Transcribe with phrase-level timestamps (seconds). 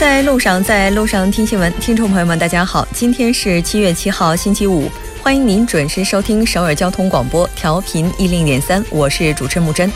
[0.00, 1.70] 在路上，在路上听新闻。
[1.78, 4.90] 听众朋友们，大家好，今天是七月七号，星期五，
[5.22, 9.92] 欢迎您准时收听首尔交通广播，调频一零点三，我是主持人木真。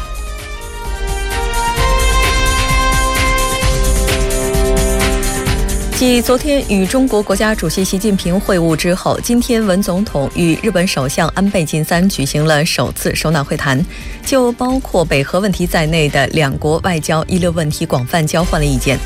[5.96, 13.80] 继昨天与中国国家主席习近平会晤之后，今天文总统与日本首相安倍晋三举行了首次首脑会谈，
[14.26, 18.98] 就包括北核问题在内的两国外交遗留问题广泛交换了意见。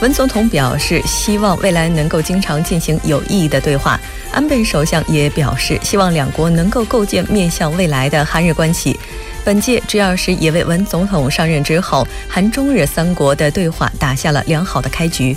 [0.00, 4.00] 文总统表示，希望未来能够经常进行有意义的对话。
[4.30, 8.96] 安倍首相也表示，希望两国能够构建面向未来的韩日关系。
[9.44, 15.36] 本届 G20 也为文总统上任之后，韩中日三国的对话打下了良好的开局。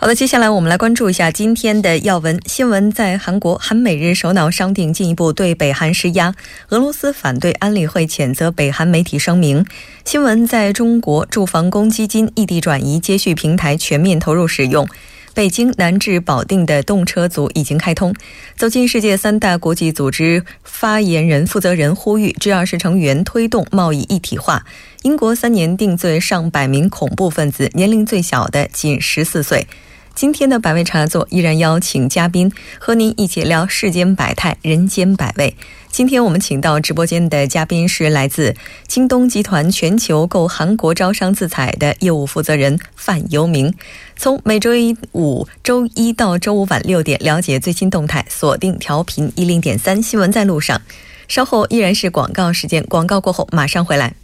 [0.00, 2.90] 好的，接下来我们来关注一下今天的要闻新闻。
[2.90, 6.34] 在韩国，韩美日首脑商定进一步对北韩施压。
[6.70, 9.62] 俄罗斯反对安理会谴责北韩媒体声明。
[10.06, 14.88] 新闻在中国，住房公积金异地转移接续平台全面投入使用。
[15.34, 18.14] 北京南至保定的动车组已经开通。
[18.56, 24.64] 走进世界三大国际组织发言人负责人呼吁 G20 成员推动贸易一体化。
[25.02, 29.66] 英国三年定罪上百名恐怖分子，年龄最小的仅十四岁。
[30.14, 35.56] 今天的百味茶座依然邀请嘉宾和您一起聊世间百态、人间百味。
[35.90, 38.54] 今天我们请到直播间的嘉宾是来自
[38.86, 43.74] 京东集团全球购韩国招商自采的业务负责人范游明。
[44.16, 50.80] 从每周一五、周一到周五晚六点了解最新动态，锁定调频一零点三新闻在路上。
[51.26, 54.14] 稍后依然是广告时间，广告过后马上回来。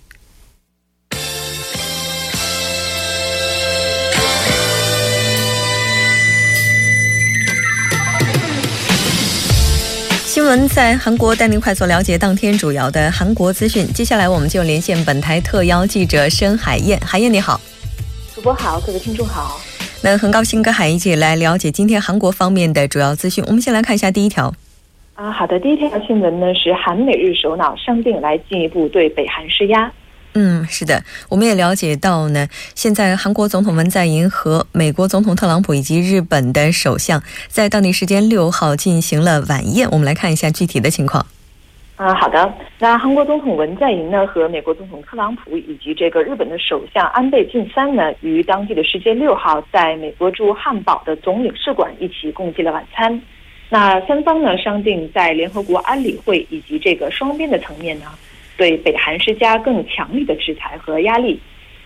[10.46, 13.84] 新闻在韩国带您快速了解当天主要的韩国资讯。
[13.92, 16.96] 接下来我们就连线本台特邀记者申海燕。
[17.00, 17.60] 海燕你好，
[18.32, 19.60] 主播好，各位听众好。
[20.04, 23.42] 那很高兴跟海燕姐来了解今天韩国方面的主要资讯。
[23.48, 24.54] 我们先来看一下第一条。
[25.16, 29.90] 啊，好的，第一条新闻呢是韩美日首脑商定来进一步对北韩施压。
[30.38, 39.88] 嗯，是的，我们也了解到呢，现在韩国总统文在寅和美国总统特朗普以及日本的首相在当地时间六号进行了晚宴。
[39.90, 41.24] 我们来看一下具体的情况。
[41.96, 53.18] 啊，好的，那韩国总统文在寅呢和美国总统特朗普以及这个日本的首相安倍晋三呢，于当地的时间六号在美国驻汉堡的总领事馆一起共进了晚餐。
[53.70, 58.04] 那三方呢商定在联合国安理会以及这个双边的层面呢。
[58.56, 61.38] 对北韩施加更强力的制裁和压力。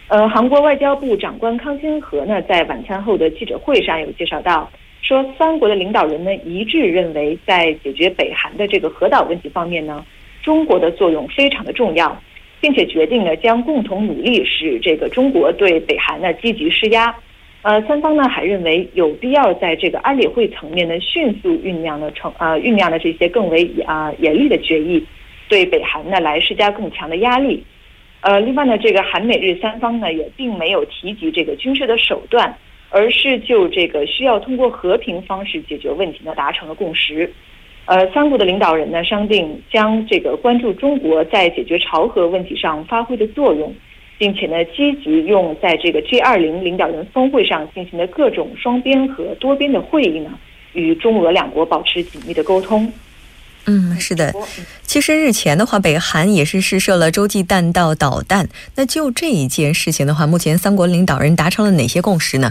[0.09, 4.69] 呃，韩国外交部长官康金和呢，在晚餐后的记者会上有介绍到，
[5.03, 10.05] 说三国的领导人呢一致认为，在解决北韩的这个核岛问题方面呢，
[10.43, 12.21] 中国的作用非常的重要，
[12.61, 17.15] 并且决定呢将共同努力使这个中国对北韩呢积极施压。
[17.63, 25.07] 呃，三方呢还认为有必要在这个安理会层面呢迅速酝酿的成呃酝酿的这些更为啊严厉的决议。
[25.51, 27.63] 对北韩呢来施加更强的压力，
[28.21, 32.57] 呃，另外呢，这个韩美日三方呢也并没有提及这个军事的手段，
[32.89, 37.31] 而是就这个需要通过和平方式解决问题呢达成了共识。
[37.87, 43.75] 呃，三国的领导人呢商定将这个关注中国在解决朝核问题上发挥的作用，
[44.19, 50.39] 并且呢积极用在这个 G 二零领导人峰会上进行的各种双边和多边的会议呢，
[50.75, 52.93] 与中俄两国保持紧密的沟通。
[53.67, 54.35] 嗯，是的。
[54.83, 58.49] 其实日前的话，北韩也是试射了洲际弹道导弹。
[58.75, 62.51] 那就这一件事情的话，目前三国领导人达成了哪些共识呢？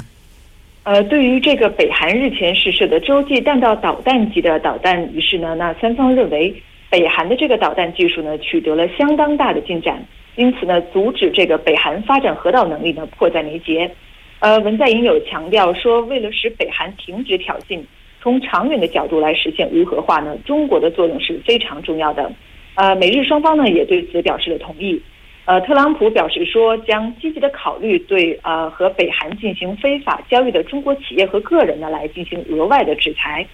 [0.84, 10.04] 呃，对于这个北韩日前试射的洲际弹道导弹级的导弹仪式呢，那三方认为北韩的这个导弹技术呢取得了相当大的进展，
[10.36, 13.92] 因此呢，阻止这个北韩发展核导能力呢迫在眉睫。
[14.40, 17.80] 呃，文在寅有强调说，为了使北韩停止挑衅。
[18.22, 22.32] 从长远的角度来实现无核化呢，中国的作用是非常重要的。
[22.76, 25.02] 呃，美日双方呢也对此表示了同意。
[25.46, 33.46] 呃，特朗普表示说，将积极的考虑对呃和北韩进行非法交易的中国企业和个人呢来进行额外的制裁。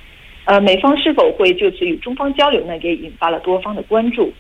[0.44, 4.32] 呃，美方是否会就此与中方交流呢，也引发了多方的关注。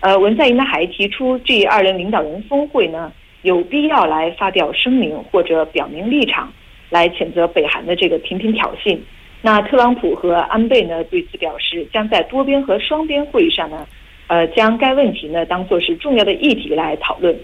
[0.00, 6.52] 呃，文在寅呢还提出，G 二零领导人峰会呢有必要来发表声明或者表明立场，
[6.88, 8.96] 来谴责北韩的这个频频挑衅。
[9.44, 13.84] 那特朗普和安倍呢对此表示，将在多边和双边会议上呢，
[14.28, 17.36] 呃，将该问题呢当做是重要的议题来讨论。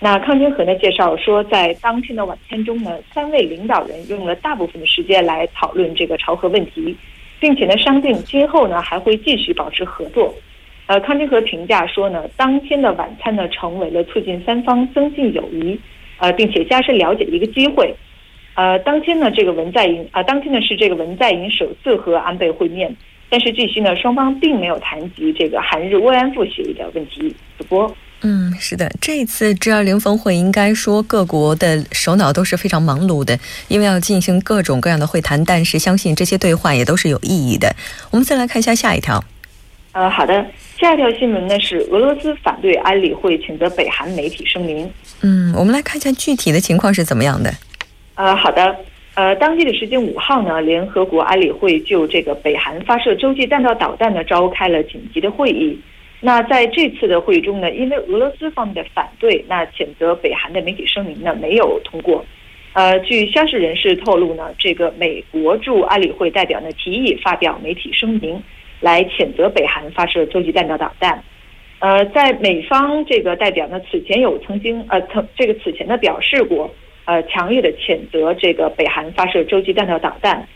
[0.00, 6.96] 那康金和呢介绍说，在当天的晚餐中呢，三位领导人用了大部分的时间来讨论这个朝核问题，
[7.38, 10.34] 并且呢，商定今后呢还会继续保持合作。
[10.86, 15.78] 呃，康金和评价说呢，当天的晚餐呢成为了促进三方增进友谊，
[16.18, 17.94] 呃，并且加深了解的一个机会。
[18.56, 22.94] 呃，当天呢，这个文在寅啊，当天呢是这个文在寅首次和安倍会面，
[23.28, 27.36] 但是据悉呢，双方并没有谈及这个韩日慰安妇协议的问题。
[27.58, 27.94] 主播。
[28.22, 33.38] 嗯，是的，这次 G 二零峰会应该说各国的首脑都是非常忙碌的，
[33.68, 35.44] 因为要进行各种各样的会谈。
[35.44, 37.76] 但是相信这些对话也都是有意义的。
[38.10, 39.22] 我们再来看一下下一条。
[39.92, 40.44] 呃，好的，
[40.80, 44.90] 下一条新闻呢是俄罗斯反对安理会谴责北韩媒体声明。
[45.20, 47.52] 嗯，我们来看一下具体的情况是怎么样的。
[48.16, 48.74] 呃，好的，
[49.14, 55.78] 呃，当地的时间五号呢，联合国安理会就这个北韩发射洲际弹道导弹呢召开了紧急的会议。
[56.18, 62.24] 那在这次的会议中呢，因为俄罗斯方面的反对，那谴责北韩的媒体声明呢没有通过。
[62.72, 68.42] 呃，据消息人士透露呢，这个美国驻安理会代表呢提议发表媒体声明，
[68.80, 71.22] 来谴责北韩发射洲际弹道导弹。
[71.80, 76.74] 呃，在美方这个代表呢此前有曾经呃曾这个此前的表示过，
[77.06, 80.46] 呃强烈的谴责这个北韩发射洲际弹道导弹，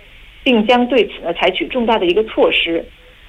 [0.44, 2.84] 并将对此呢采取重大的一个措施。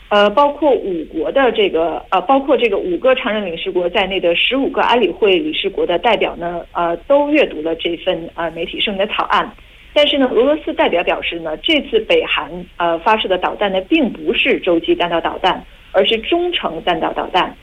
[0.10, 9.50] 呃，包括五国的这个呃，包括这个五个常任理事国在内的十五个安理会理事国的代表呢，呃，都阅读了这份呃媒体声明的草案。
[9.94, 15.64] 但是呢，俄罗斯代表表示呢，这次北韩呃发射的导弹呢，并不是洲际弹道导弹，
[15.94, 17.56] 而是中程弹道导弹。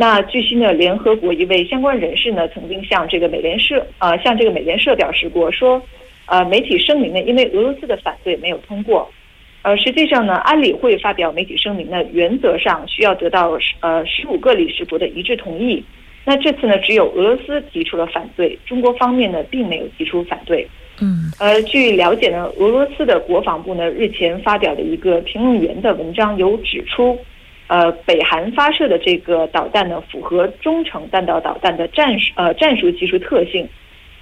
[0.00, 5.82] 那据悉呢，联合国一位相关人士呢，曾经向这个美联社呃向这个美联社表示过，说
[6.26, 9.10] 呃媒体声明呢，因为俄罗斯的反对没有通过。
[9.62, 15.82] 呃，实际上呢，安理会发表媒体声明呢，原则上需要得到呃十五个理事国的一致同意。
[16.24, 20.64] 那这次呢，只有俄罗斯提出了反对，中国方面呢并没有提出反对。
[21.00, 27.18] 嗯，呃，据了解呢，俄罗斯的国防部呢日前发表的一个评论员的文章有指出，
[27.68, 33.68] 呃，北韩发射的这个导弹呢符合中程弹道导弹的战术呃战术技术特性。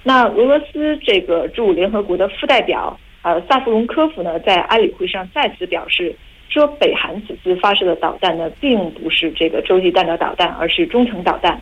[0.03, 2.97] 那俄罗斯这个驻联合国的副代表。
[3.23, 6.15] 呃，萨夫隆科夫呢，在安理会上再次表示
[6.47, 11.59] 说，北韩此次发射的导弹呢，并不是这个洲际弹道导弹，而是中程导弹。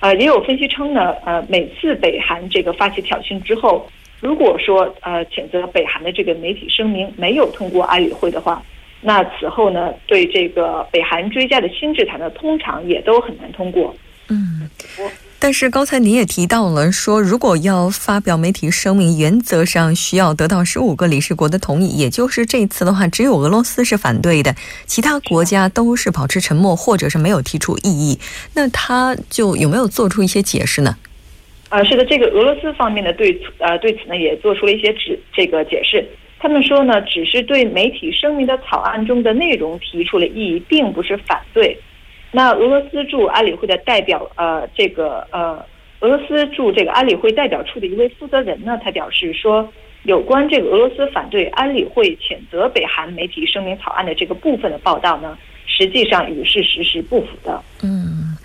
[0.00, 3.86] 呃，也有分析称呢，呃，每次北韩这个发起挑衅之后，
[4.20, 8.62] 如果说呃谴责北韩的这个媒体声明没有通过安理会的话，
[9.06, 13.94] 那此后呢，对这个北韩追加的新制裁呢，通常也都很难通过。
[14.28, 14.68] 嗯。
[15.38, 21.88] 但是刚才您也提到了，说如果要发表媒体声明，原则上需要得到十五个理事国的同意。
[21.88, 24.54] 也就是这次的话，只有俄罗斯是反对的，
[24.86, 28.18] 其他国家都是保持沉默，或者是没有提出异议。
[28.54, 30.96] 那他就有没有做出一些解释呢？
[31.68, 36.02] 啊，是的，这个俄罗斯方面呢，对呃对此呢也做出了一些指这个解释。
[36.44, 41.74] 他们说呢，只是对媒体声明的草案中的内容提出了异议，并不是反对。
[42.30, 45.64] 那俄罗斯驻安理会的代表，呃，这个呃，
[46.00, 49.66] 俄罗斯驻这个安理会代表处的一位负责人呢，他表示说，
[50.02, 57.58] 有关这个俄罗斯反对安理会谴责北韩媒体声明草案的这个部分的报道呢，实际上与事实是不符的。
[57.82, 58.36] 嗯，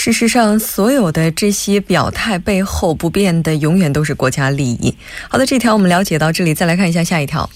[0.00, 4.96] 事实上，所有的这些表态背后不变的，永远都是国家利益。
[5.28, 7.50] 好的，这条我们了解到这里，再来看一下下一条。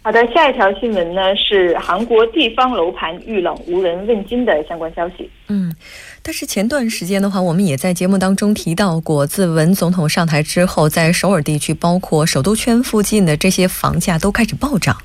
[0.00, 5.28] 好的，下一条新闻呢是韩国地方楼盘遇冷无人问津的相关消息。
[5.48, 5.74] 嗯，
[6.22, 14.96] 但是前段时间的话，我们也在节目当中提到过，自文总统上台之后，在首尔地区，包括首都圈附近的这些房价都开始暴涨。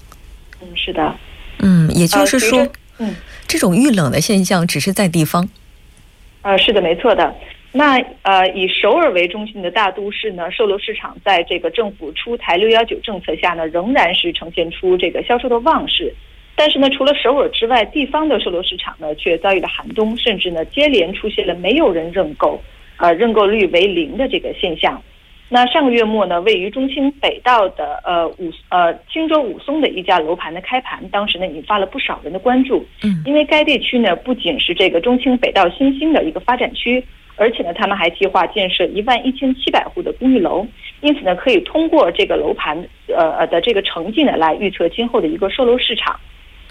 [0.61, 1.15] 嗯，是的。
[1.57, 2.67] 嗯，也就是说，
[2.99, 3.15] 嗯，
[3.47, 5.49] 这种遇冷的现象只是在地方。
[6.47, 7.35] 呃，是的，没错的。
[7.73, 16.13] 那呃，以首尔为中心的大都市呢，售楼市场在这个政府出台六幺九政策下呢，仍然是呈现出这个销售的旺势。
[16.55, 22.61] 但是呢，除了首尔之外，地方的售楼市场呢，却遭遇了寒冬，甚至呢，接连出现了没有人认购，
[22.95, 25.03] 呃，认购率为零的这个现象。
[25.49, 32.85] 那上个月末呢，位于中青北道的呃武呃青州武松的一家楼盘的开盘，当时呢，引发了不少人的关注。
[33.03, 37.03] 嗯，因为该地区呢，不仅是这个中青北道新兴的一个发展区。
[37.39, 40.65] 而且呢，他们还计划建设一万一千七百户的公寓楼，
[41.01, 42.75] 因此呢，可以通过这个楼盘
[43.15, 46.19] 呃呃的这个成绩呢，来预测今后的一个售楼市场。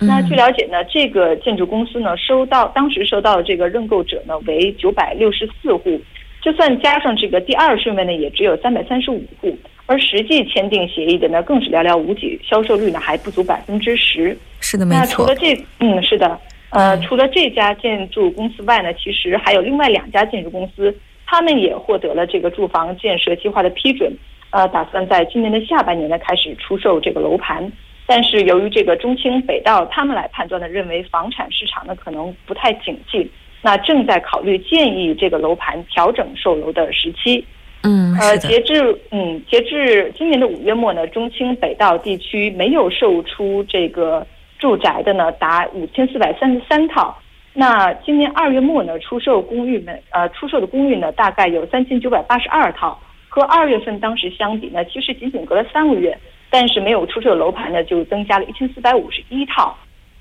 [0.01, 6.01] 那据了解呢，这个建筑公司呢，收到当时收到的这个认购者呢为九百六十四户，
[6.47, 14.39] 就算加上这个第二顺位呢，也只有三百三十五户，而实际签订协议的呢，更是寥寥无几，销售率呢还不足百分之十。
[14.61, 15.01] 是的，没错。
[15.01, 16.39] 那除了这，嗯，是的。
[16.71, 24.13] 呃，除了这家建筑公司外呢，其实还有另外两家建筑公司，他们也获得了这个住房建设计划的批准，
[24.51, 27.69] 呃，打算在今年的下半年呢开始出售这个楼盘。
[28.07, 33.29] 但是由于这个中青北道他们来判断呢，认为房产市场呢可能不太景气，
[33.67, 37.45] 那正在考虑建议这个楼盘调整售楼的时期。
[37.83, 44.25] 嗯，呃，截至嗯截至今年的五月末呢，中青北道地区没有售出这个
[44.57, 47.13] 住宅的呢达五千四百三十三套。
[47.55, 52.97] 那今年二月末呢，出售公寓们呃出售的公寓呢大概有三千九百八十二套，
[53.29, 56.17] 和二月份当时相比呢，其实仅仅隔了三个月。
[56.49, 59.77] 但是没有出售的楼盘呢，就增加了一千四百五十一套。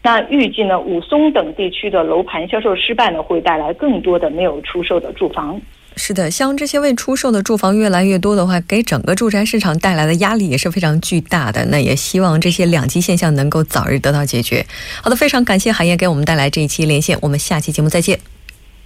[0.05, 5.59] 那预计呢，武松等地区的楼盘销售失败呢，会带来更多的没有出售的住房。
[5.95, 11.65] 是的，像这些未出售的住房越来越多的话，给整个住宅市场带来的压力也是非常巨大的。
[11.71, 14.63] 那也希望这些两极现象能够早日得到解决。
[15.01, 18.19] 好的，非常感谢海燕给我们带来这一期连线，我们下期节目再见。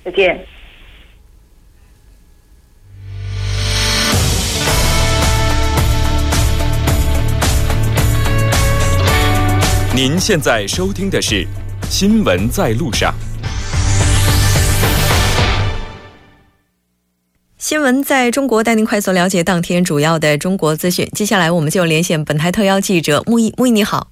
[0.06, 0.40] 再见。
[10.02, 11.44] 您现在收听的是
[11.90, 13.14] 《新闻在路上》。
[17.58, 21.06] 新闻在中国带您快速了解当天主要的中国资讯。
[21.14, 23.54] 接下来，我们就连线本台特邀记者木易。
[23.58, 24.08] 木易，你好。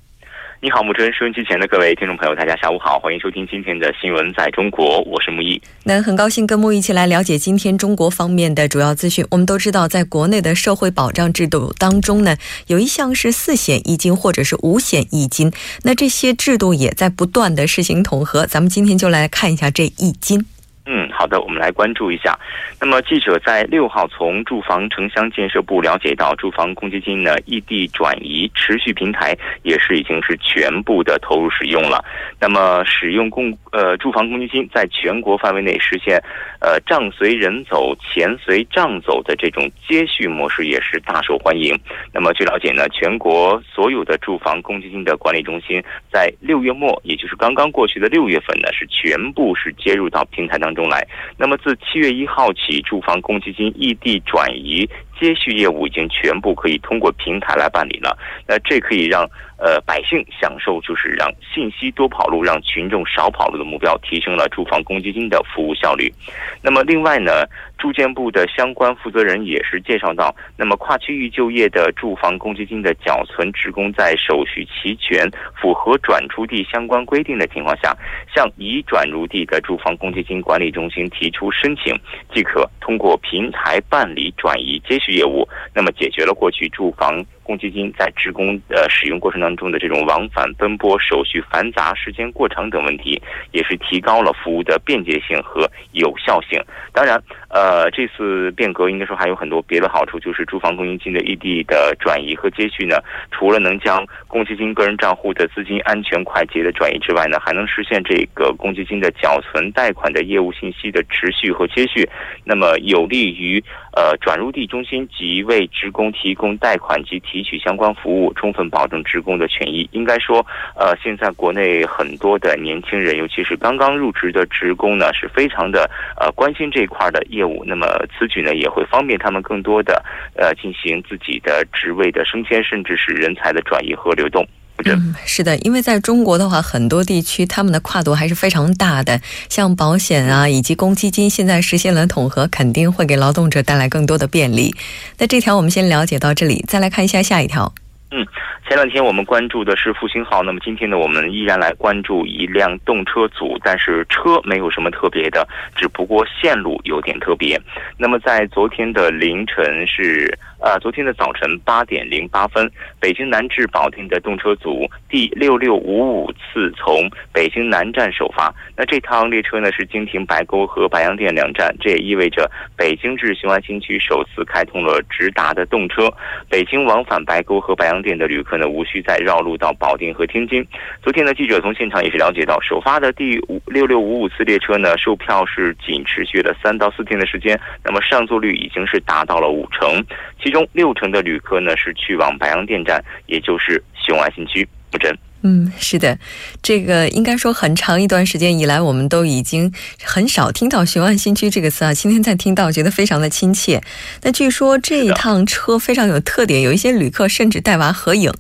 [0.60, 1.14] 你好，木春。
[1.14, 5.62] 收音机前的各位听众朋友，大家下午好，欢迎收听今天的新闻在中国，我是木易。
[5.84, 9.24] 那很高兴跟木易一起来了解今天中国方面的主要资讯。
[9.30, 12.36] 我们都知道，在国内的社会保障制度当中呢，
[12.66, 15.52] 有一项是四险一金或者是五险一金，
[15.84, 18.48] 那这些制度也在不断的实行统合。
[18.48, 20.44] 咱们今天就来看一下这一金。
[20.90, 22.40] 嗯，好的，我们来关注一下。
[22.80, 32.02] 那么，记者在六号从住房城乡建设部了解到，住房公积金呢异地转移持续平台也是已经是全部的投入使用了。
[32.40, 36.24] 那么，使用公呃住房公积金在全国范围内实现
[36.62, 41.78] 呃账随人走、钱随账走的这种接续模式也是大受欢迎。
[42.14, 50.77] 那么，据了解呢，全国所有的住房公积金的管理中心在六月末，也就是刚刚过去的六月份呢，是全部是接入到平台当中。
[50.78, 51.06] 中来，
[51.38, 54.88] 那么自七月一号起，住房公积金异地转移
[55.20, 58.18] 接续业务已经全部可以通过平台来办理了。
[58.48, 59.28] 那这可以让。
[59.60, 66.14] 呃，百姓享受就是让信息多跑路，让群众少跑路的目标，提升了住房公积金的服务效率。
[66.62, 67.32] 那么，另外呢，
[67.76, 75.28] 住建部的相关负责人也是介绍到，那么跨区域就业的住房公积金的缴存职工，在手续齐全、
[75.60, 77.98] 符合转出地相关规定的情况下，
[78.36, 82.00] 向已转入地的住房公积金管理中心提出申请，
[82.32, 85.48] 即可通过平台办理转移接续业务。
[85.74, 87.26] 那么，解决了过去住房。
[87.48, 93.22] 公积金在职工呃使用过程当中的这种往返奔波、手续繁杂、时间过长等问题，
[93.54, 96.62] 也是提高了服务的便捷性和有效性。
[96.92, 97.18] 当然，
[97.50, 102.98] 呃，这次变革应该说还有很多别的好处，就是住房公积金的异地的转移和接续呢，
[103.32, 112.06] 除了能将公积金个人账户的资金安全快捷的转移之外呢，还能实现这个公积金的缴存、贷款的业务信息的持续和接续，
[112.44, 113.64] 那么有利于
[113.96, 117.37] 呃转入地中心及为职工提供贷款及提。
[117.38, 119.88] 提取相关服务，充分保证职工的权益。
[119.92, 120.44] 应该说，
[120.76, 125.88] 呃，现在国内很多的年轻人，尤其是刚刚入职的职工呢，是非常的
[126.20, 127.64] 呃关心这一块的业务。
[127.64, 127.86] 那么
[128.18, 130.04] 此举呢，也会方便他们更多的
[130.36, 134.44] 呃进行自己的职位的升迁，甚至是人才的转移和流动。
[134.86, 139.20] 嗯，是的，因为在中国的话，很多地区他们的跨度还是非常大的，
[139.50, 144.76] 像保险啊以及公积金，现在实现了统合，肯定会给劳动者带来更多的便利。
[145.18, 147.74] 那这条我们先了解到这里，再来看一下下一条。
[148.12, 148.26] 嗯，
[148.68, 157.58] 前两天我们关注的是复兴号，那么今天呢，我们依然来关注一辆动车组，但是车没有什么特别的，只不过线路有点特别。
[157.98, 160.38] 那么在昨天的凌晨是。
[160.60, 162.68] 呃，昨天的早晨八点零八分，
[163.00, 168.52] 北京南至保定的动车组第六六五五次从北京南站首发。
[168.76, 176.12] 那这趟列车呢是经停白沟和白洋淀两站，这也意味着北京至雄安新区首次开通了直达的动车。
[176.50, 180.66] 北京往返白沟和白洋淀的旅客呢，无需再绕路到保定和天津。
[181.02, 190.04] 昨天呢记者从现场也是了解到，首发的第五六六五五次列车呢，售票是仅持续了三到四天的时间，那么上座率已经是达到了五成。
[190.44, 194.68] 其中六成的旅客呢是去往白洋淀站，也就是雄安新区。
[194.90, 196.18] 不真，嗯，是的，
[196.64, 199.70] 这个应该说很长一段时间以来，我们都已经
[200.02, 201.94] 很少听到雄安新区这个词啊。
[201.94, 203.82] 今天再听到，觉得非常的亲切。
[204.24, 208.32] 那据说这一趟车非常有特点，有一些旅客甚至带娃合影。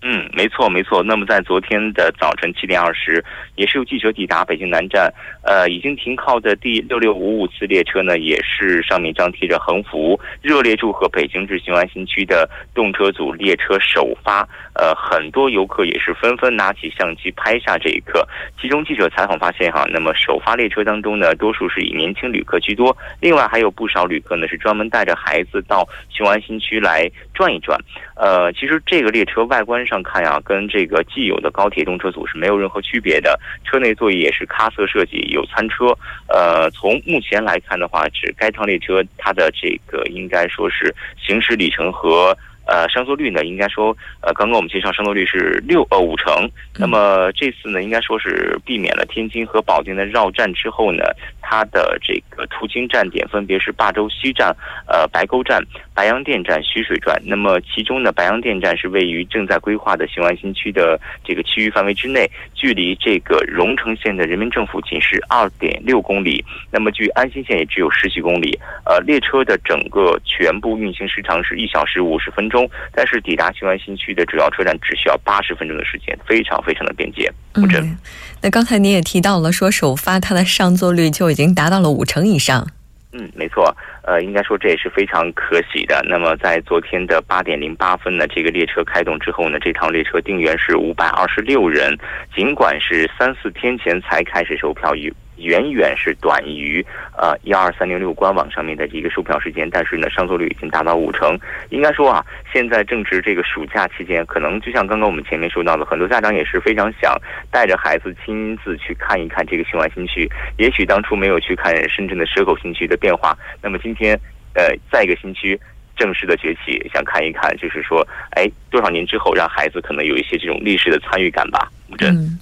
[0.00, 1.02] 嗯，没错，没错。
[1.02, 3.22] 那么在昨天的早晨七点二十，
[3.56, 5.12] 也是有记者抵达北京南站，
[5.42, 14.48] 呃，已经停靠的第六六五五次列车呢，也是上面张贴着横幅，热烈祝贺北京至雄安新区的动车组列车首发。
[14.74, 18.24] 呃，很多游客也是纷纷拿起相机拍下这一刻。
[18.62, 27.76] 其中记者采访发现，哈，那么首发列车当中呢，多数是以年轻旅客居多，另外还有不少旅客呢是专门带着孩子到雄安新区来转一转。
[28.14, 33.40] 呃，其实这个列车外观上看呀，跟这个既有的高铁动车组是没有任何区别的。
[33.64, 35.86] 车内座椅也是咖色设计，有餐车。
[36.28, 42.36] 呃，从目前来看的话，指该趟列车它的这个应该说是行驶里程和。
[42.68, 46.48] 呃，上座率呢，应该说，呃，刚刚我们介绍上座率是六呃五成。
[46.78, 51.02] 那么这次呢，应该说是避免了天津和保定的绕站之后呢，
[51.40, 54.54] 它的这个途经站点分别是霸州西站、
[54.86, 55.62] 呃白沟站、
[55.94, 57.18] 白洋淀站、徐水站。
[57.24, 66.44] 那么其中呢，白洋淀站是位于正在规划的雄安新区的这个区域范围之内，距离这个荣成县的人民政府仅是二点六公里。
[66.70, 68.58] 那么距安新县也只有十几公里。
[68.84, 72.57] 呃，列车的整个全部运行时长是一小时五十分钟。
[72.94, 77.30] 但是抵达雄安新区的主要车站只需要八十分钟的时间，非常非常的便捷。
[77.54, 77.98] 嗯，
[78.40, 82.66] 那刚才您也提到了，说首发它的上座率就已经达到了五成以上。
[83.10, 86.04] 嗯，没错，呃，应该说这也是非常可喜的。
[86.06, 91.96] 那么在昨天的八点零八分呢，这个列车开动之后呢，这趟列车定员是五百二十六人，
[92.36, 96.84] 尽管是三四天前才开始售票，与远远是短于
[97.16, 101.38] 呃一二三零六官网上面的一个售票时间，但是呢上座率已经达到五成。
[101.70, 107.16] 应该说啊，现在正值这个暑假期间，可能就像刚刚我们前面说到的，很多家长也是非常想
[107.50, 110.28] 带着孩子亲自去看一看这个雄安新区。
[110.56, 114.18] 也许当初没有去看深圳的蛇口新区的变化，那么今天
[114.54, 115.58] 呃在一个新区
[115.96, 121.68] 正式的崛起，想看一看，就是说，哎，多少年之后让孩子可能有一些这种历史的参与感吧。
[122.00, 122.38] 嗯。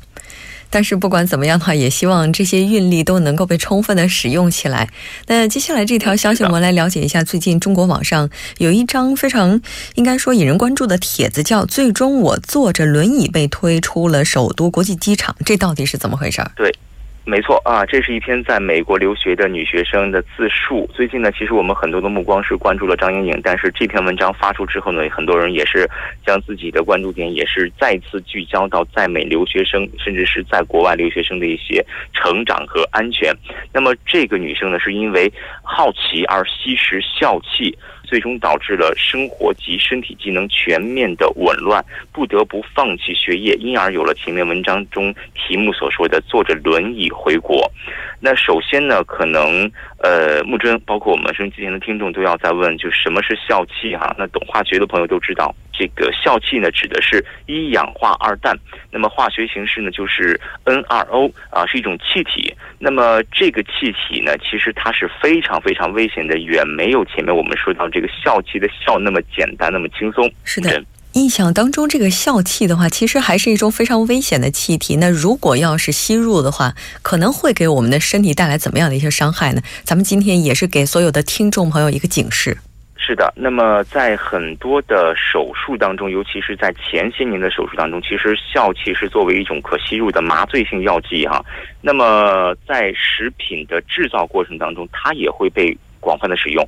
[0.77, 4.87] 但是不管怎么样的话，也希望这些运力都能够被充分的使用起来。
[5.27, 9.59] 那接下来这条消息，我们来了解一下，最近中国网上有一张非常
[9.95, 16.45] 应该说引人关注的帖子，叫“最终我坐着轮椅被推出了首都国际机场”，这到底是怎么回事？
[16.55, 16.71] 对。
[17.29, 20.89] 没错啊，这是一篇在美国留学的女学生的自述。
[20.95, 25.91] 最近呢，其实我们很多的目光是关注了张莹莹，但是这篇文章发出之后呢，很多人也是
[26.25, 33.35] 将自己的关注点也是再次聚焦到在美留学生，甚至是在国外留学生的一些成长和安全。
[33.73, 35.29] 那么这个女生呢，是因为
[35.65, 37.77] 好奇而吸食笑气。
[38.07, 47.71] 最终导致了生活及身体机能全面的紊乱，不得不放弃学业，因而有了前面文章中题目所说的坐着轮椅回国。
[48.21, 49.71] 那首先呢，可能
[50.03, 54.15] 呃，木真包括我们收音机前的听众都要在问，就什么是笑气哈？
[54.19, 58.57] 那懂化学的朋友都知道，这个笑气呢指的是一氧化二氮，
[58.91, 62.53] 那么化学形式呢就是 N2O 啊，是一种气体。
[62.79, 70.31] 那么这个气体呢，其实它是非常非常危险的，远没有前面我们说到这个笑气的笑那么简单那么轻松。
[70.45, 70.83] 是的。
[71.17, 74.97] 印象当中，这个笑气的话，其实还是一种非常危险的气体。
[74.97, 79.63] 那如果要是吸入的话，可能会给我们的身体带来怎么样的一些伤害呢？
[79.83, 82.55] 咱们今天也是给所有的听众朋友一个警示。
[82.99, 91.43] 是的，那么在很多的手术当中，尤其是在前些年的手术当中，其实笑气是作为一种可吸入的麻醉性药剂哈。
[91.81, 96.63] 那么在食品的制造过程当中，它也会被广泛的使用。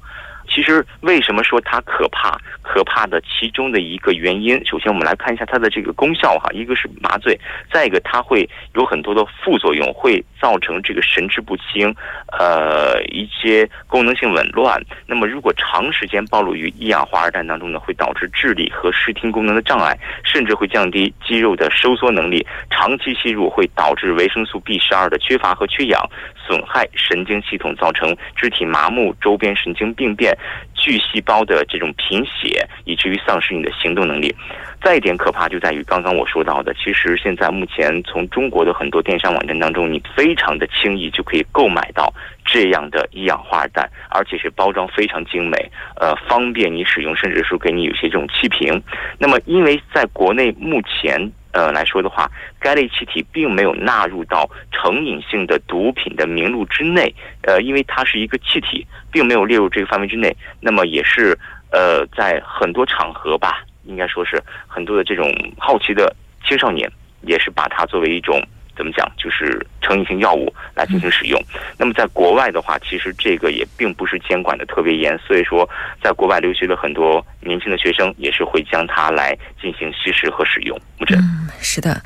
[0.58, 2.36] 其实，为什么说它可怕？
[2.62, 7.38] 可怕的其中的一个原因，首先我们来看一下它的这个功效哈，一个是麻醉，
[7.72, 11.94] 再一个它会有很多的副作用，会造成这个神志不清，
[12.36, 14.82] 呃，一些功能性紊乱。
[15.06, 22.44] 那么，如果长时间暴露于一氧化二氮当中呢，会导致智力和视听功能的障碍，甚至会降低肌肉的收缩能力。
[22.68, 26.04] 长期吸入会导致维生素 B 十二的缺乏和缺氧。
[26.46, 30.34] 损害神经系统，造成肢体麻木、周边神经病变、
[30.74, 34.34] 巨细胞的这种贫血，以至于丧失你的行动能力。
[34.82, 42.12] 再一点可怕就在于刚刚我说到的，其实现在目前从中国的很多电商网站当中，你非常的轻易就可以购买到
[42.44, 45.56] 这样的一氧化氮，而且是包装非常精美，
[46.00, 48.80] 呃，方便你使用，甚至说给你有些这种气瓶。
[49.18, 51.32] 那么，因为在国内目前。
[51.52, 52.30] 呃，来说的话，
[52.60, 57.14] 该类气体并没有纳入到成瘾性的毒品的名录之内。
[57.42, 60.36] 呃，因为它是一个气体，并没有列入这个范围之内。
[60.60, 61.38] 那么也是
[61.70, 66.14] 呃，在很多场合吧，应该说是很多的这种好奇的
[66.46, 66.90] 青少年，
[67.22, 68.40] 也是把它作为一种
[68.76, 71.40] 怎么讲，就是成瘾性药物来进行使用。
[71.76, 75.68] 那么在国外的话，其实这个也并不是监管的特别严，所以说
[76.02, 80.78] 在国外留学的很多年轻的学生也是会将它来进行吸食和使用。
[80.98, 81.18] 木真，
[81.60, 82.02] 是的。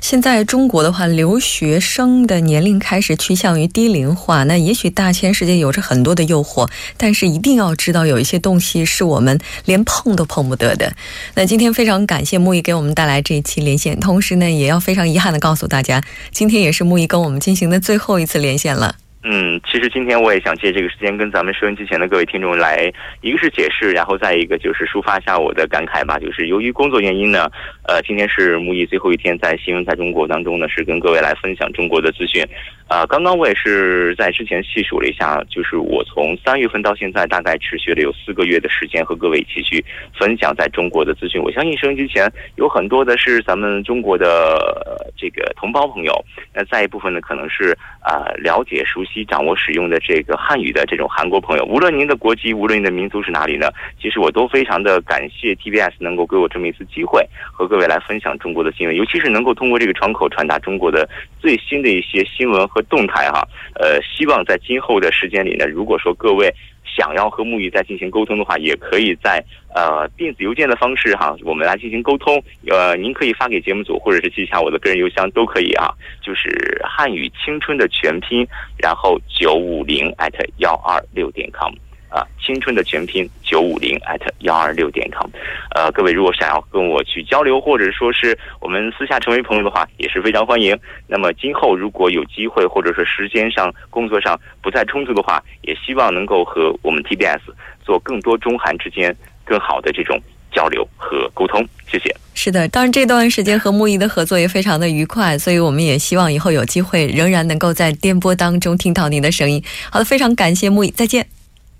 [0.00, 4.44] 现在中国的话，留学生的年龄开始趋向于低龄化。
[4.44, 10.92] 那也许大千世界有着很多的诱惑，但是一定要知道有一些东西是我们连碰都碰不得的。
[11.34, 18.96] 那今天非常感谢木易给我们带来这一期连线，同时呢，也要非常遗憾的告诉大家，今天也是木易跟我们进行的最后一次连线了。
[19.22, 26.16] 嗯，其实今天我也想借这个时间跟咱们收音机前的各位听众来，一个是解释，然后再一个就是抒发一下我的感慨吧。
[26.18, 27.50] 就是由于工作原因呢，
[27.88, 32.40] 呃，今天是木易最后一天在新闻在中国当中呢，是跟各位来分享中国的资讯。
[32.86, 39.84] 啊，刚刚我也是在之前细数了一下，就是我从三月份到现在，大概持续了有四个月的时间，和各位一起去
[40.16, 41.42] 分享在中国的资讯。
[41.42, 46.14] 我相信收音机前有很多的是咱们中国的这个同胞朋友，
[46.54, 51.64] 那再一部分呢，可能是啊了解、熟悉、掌握、使用的这个汉语的这种韩国朋友。
[51.64, 53.68] 无论您的国籍，无论您的民族是哪里呢，
[54.00, 61.08] 其实我都非常的感谢 TBS 能够给我这么一次机会，和各位来分享中国的新闻，尤其是能够通过这个窗口传达中国的
[61.40, 62.56] 最新的一些新闻。
[62.66, 66.52] 和动态哈，呃，希望在今后的时间里呢，如果说各位
[66.96, 72.42] 想要和木鱼再进行沟通的话，也可以在呃电子邮件的方式哈，我们来进行沟通。
[72.70, 78.46] 呃，您可以发给节目组，或者是记下我的个人邮箱都可以啊，就是汉语青春的全拼，
[78.78, 81.72] 然后九五零艾特幺二六点 com。
[82.16, 85.28] 啊，青春的全拼九五零 at 幺二六点 com，
[85.74, 90.74] 呃，各位如果想要跟我去交流，或者说是我们私下成为朋友的话，也是非常欢迎。
[91.06, 97.40] 那么今后如果有机会，或者说时间上、工作上不再冲突的话，也希望能够和我们 TBS
[97.84, 100.18] 做更多中韩之间更好的这种
[100.50, 101.62] 交流和沟通。
[101.86, 102.14] 谢谢。
[102.32, 109.62] 是的，当然这段时间和木易的合作也非常的愉快，所以我们也希望以后有机会仍然能够在电波当中听到您的声音。
[109.90, 111.35] 好的，非常感谢木易，再见。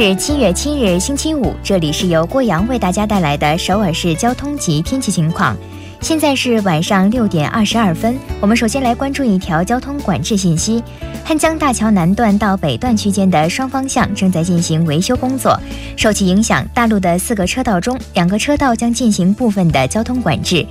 [0.00, 5.56] 是七月七日星期五，这里是由郭阳为大家带来的首尔市交通及天气情况。
[6.00, 10.82] 现在是晚上六点二十二分，我们首先来关注一条交通管制信息：
[11.24, 15.58] 汉江大桥南段到北段区间的双方向正在进行维修工作，
[15.96, 20.64] 受其影响，大路的四个车道中，两个车道将进行部分的交通管制。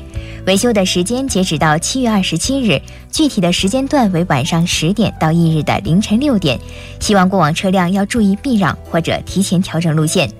[0.45, 6.57] 维修的时间截止到七月二十七日，具体的时间段为晚上十点到翌日的凌晨六点。
[7.01, 10.31] 希望过往车辆要注意避让或者提前调整路线。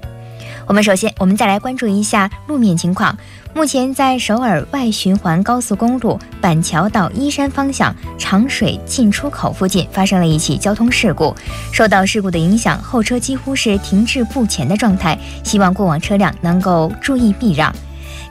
[0.66, 3.18] 我们首先，我们再来关注一下路面情况。
[3.58, 11.36] 目前在首尔外循环高速公路板桥到依山方向长水进出口附近发生了一起交通事故，
[11.74, 15.18] 受到事故的影响，后车几乎是停滞不前的状态。
[15.44, 17.74] 希望过往车辆能够注意避让。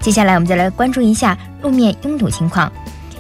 [0.01, 2.71] 接下来，我们再来关注一下路面拥堵情况。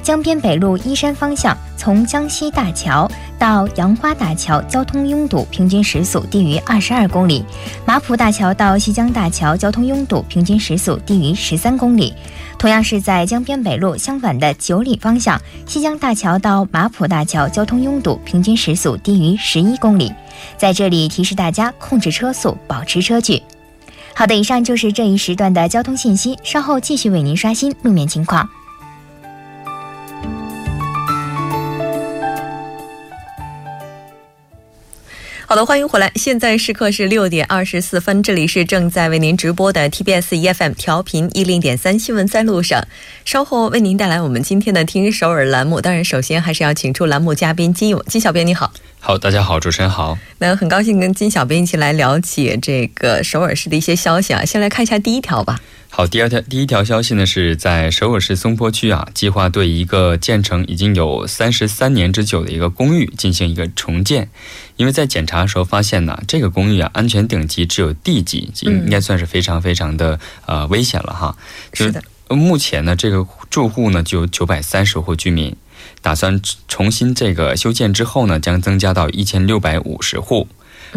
[0.01, 7.45] 江边北路依山方向，从江西大桥到杨花大桥，交通拥堵，平均时速低于二十二公里；
[7.85, 12.15] 马浦大桥到西江大桥，交通拥堵，平均时速低于十三公里。
[12.59, 20.13] 同样是在江边北路相反的九里方向，西江大桥到马浦大桥，交通拥堵，平均时速低于十一公里。
[20.57, 23.43] 在这里提示大家控制车速，保持车距。
[24.15, 26.39] 好的，以上就是这一时段的交通信息。
[26.43, 28.49] 稍后继续为您刷新路面情况。
[35.49, 36.11] 好的，欢迎回来。
[36.17, 42.85] 现在时刻是六点二十四分，这里是正在为您直播的 TBS EFM 调频一零点三新闻在路上。
[43.25, 45.81] 稍后为您带来我们今天的听首尔栏目。
[45.81, 48.73] 当然，首先还是要请出栏目嘉宾金勇金小编，你好。
[48.99, 50.19] 好，大家好，主持人好。
[50.39, 54.45] 那很高兴跟金小编一起来了解这个首尔市的一些消息啊。
[54.45, 55.61] 先来看一下第一条吧。
[55.97, 64.29] 好，第二条第一条消息呢，是在首尔市松坡区啊，计划对一个建成已经有三十三年之久的一个公寓进行一个重建。
[64.77, 71.35] 因为在检查的时候发现呢，这个公寓啊，安全等级只有 D 级，应该算是非常非常的呃危险了哈。
[71.73, 72.03] 是的。
[72.29, 75.57] 目前呢，这个住户呢就有九百三十户居民。
[76.03, 80.47] 打算重新这个修建之后呢，将增加到一千六百五十户。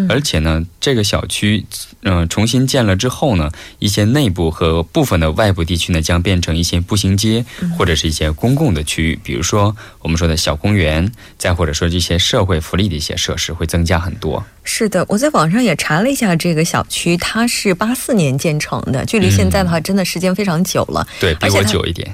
[0.07, 1.65] 而且呢，这个小区
[2.03, 7.45] 嗯、呃重新建了之后呢，一些内部和部分的外部地区呢，将变成一些步行街、
[7.77, 14.45] 或者是一些公共的区域，比如说我们说的小公园，再或者说这些社会福利的一些设施会增加很多。
[14.71, 21.05] 是的，我在网上也查了一下这个小区，它是八四年建成的，距离现在的话，真的时间非常久了。
[21.19, 22.07] 对比我久一点，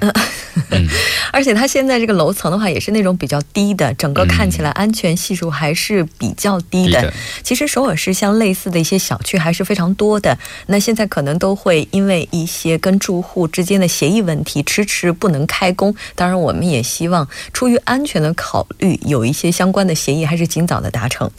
[1.30, 7.00] 而且它现在这个楼层的话，也是那种比较低的，整个看起来安全系数还是比较低的。
[7.00, 15.94] 低的其实首尔市像类似的一些小区还是非常多的，那现在可能都会因为一些跟住户之间的协议问题，迟迟不能开工。
[16.14, 21.30] 当然，我们也希望出于安全的考虑，有一些相关的协议还是尽早的达成。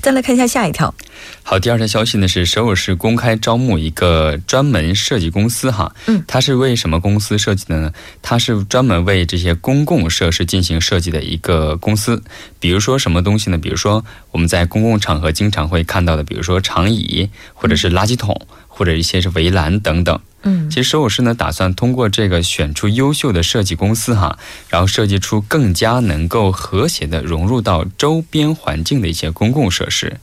[0.00, 0.94] 再来看一下下一跳，
[1.42, 7.92] 好，第二条消息呢是首尔市公开招募一个专门设计公司哈，嗯它是为什么公司设计的呢？
[8.22, 12.22] 它是专门为这些公共设施进行设计的一个公司。
[12.58, 13.58] 比如说什么东西呢？
[13.58, 20.20] 比如说我们在公共场合经常会看到的，比如说长椅，或者是垃圾桶，或者一些是围栏等等。
[20.42, 30.18] 嗯其实首尔市呢打算通过这个选出优秀的设计公司哈，然后设计出更加能够和谐的融入到周边环境的一些公共设施。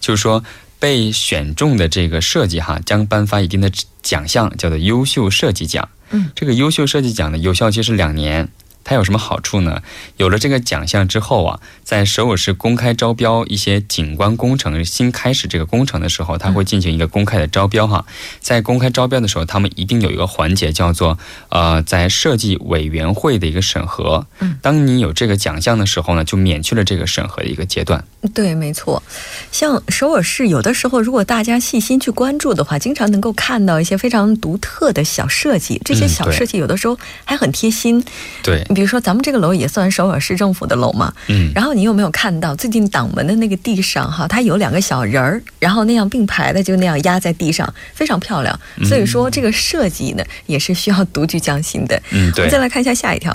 [0.00, 0.44] 就是说
[0.78, 3.70] 被选中的这个设计哈，将颁发一定的
[4.02, 5.88] 奖项，叫做优秀设计奖。
[6.10, 8.48] 嗯，这个优秀设计奖呢，有效期是两年。
[8.86, 9.82] 它有什么好处呢？
[10.16, 18.06] 有了这个奖项之后啊，在首尔市公开招标一些景观工程新开始这个工程的时候，它会进行一个公开的招标哈。
[18.38, 21.18] 在公开招标的时候，他们一定有一个环节叫做
[21.48, 24.24] 呃，在设计委员会的一个审核。
[24.38, 28.04] 嗯，当你有这个奖项的时候呢，就免去了这个审核的一个阶段。
[28.32, 29.02] 对，没错。
[29.50, 35.80] 像首尔市，有的时候如果大家细心去关注的话，经常能够看到一些非常独特的小设计。
[35.84, 38.04] 这些小设计有的时候还很贴心。
[38.42, 41.10] 对，比如说，咱们这个楼也算首尔市政府的楼嘛。
[41.28, 48.60] 嗯，然后你有没有看到最近党门的那个地上哈，它有两个小人儿，然后那样并排的就那样压在地上，非常漂亮。
[48.76, 51.96] 嗯所以说这个设计呢也是需要独具匠心的。
[52.10, 52.58] 嗯，对我们再。
[52.58, 53.32] 来看一下下一条。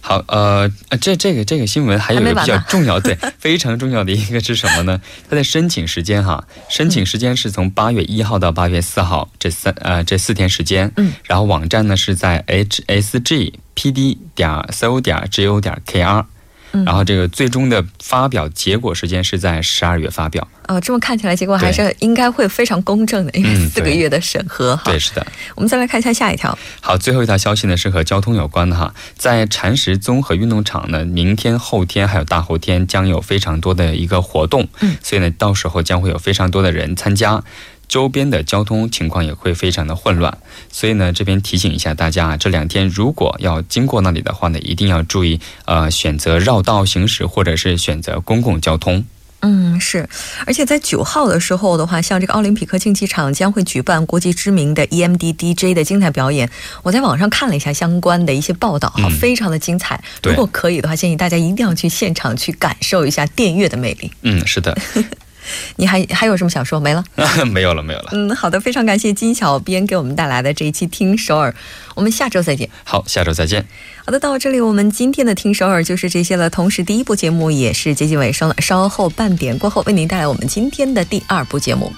[0.00, 5.00] 好，呃，呃这这个这个新闻还有一个比较重要，对，非常重要的一个是什么呢？
[5.28, 16.24] 它的申请时间哈，申请时间是从八月一号到八月四号这三呃这四天时间，嗯，然后网站呢是在 hsg pd 点 co 点 go 点 kr。
[16.72, 20.46] 嗯然后这个最终的发表结果时间是在十二月发表。
[20.68, 24.84] 哦，这么看起来结果还是应该会非常公正的，因为四个月的审核哈。
[24.84, 25.26] 对，是的。
[25.56, 26.56] 我们再来看一下下一条。
[26.80, 37.42] 好，最后一条消息呢是和交通有关的哈，在禅石综合运动场呢，明天、后天还有大后天将有非常多的一个活动，嗯，所以呢，到时候将会有非常多的人参加。
[37.90, 40.38] 周边的交通情况也会非常的混乱，
[40.70, 49.04] 所以呢，这边提醒一下大家啊，这两天如果要经过那里的话呢，一定要注意，呃，选择绕道行驶或者是选择公共交通。
[49.42, 50.08] 嗯，是，
[50.46, 56.48] 而且在九号的时候的话，像这个奥林匹克竞技场将会举办国际知名的 EMD DJ 的精彩表演。
[56.82, 60.00] 我在网上看了一下相关的一些报道，哈、嗯非常的精彩。
[60.22, 64.12] 如果可以的话，建议大家一定要去现场去感受一下电乐的魅力。
[64.20, 64.78] 嗯，是的，
[65.76, 66.80] 你还还有什么想说？
[66.80, 67.04] 没了。
[67.50, 68.08] 没有了，没有了。
[68.12, 71.54] 嗯，好的，非常感谢金小编给我们带来的这一期听首尔，
[71.94, 72.68] 我们下周再见。
[72.84, 73.66] 好，下周再见。
[74.04, 76.50] 好的，到这里我们今天的听首尔就是这些了。
[76.50, 81.92] 同时，第一部节目也是接近尾声了，稍后半点过后为您带来我们今天的第二部节目。